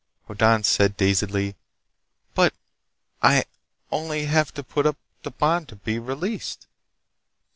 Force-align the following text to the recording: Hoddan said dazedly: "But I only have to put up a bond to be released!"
Hoddan 0.27 0.63
said 0.63 0.97
dazedly: 0.97 1.55
"But 2.33 2.55
I 3.21 3.43
only 3.91 4.25
have 4.25 4.51
to 4.55 4.63
put 4.63 4.87
up 4.87 4.97
a 5.23 5.29
bond 5.29 5.67
to 5.67 5.75
be 5.75 5.99
released!" 5.99 6.65